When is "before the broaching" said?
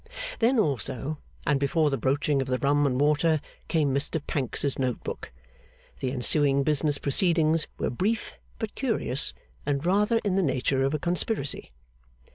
1.59-2.41